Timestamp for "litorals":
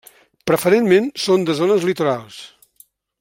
1.91-2.43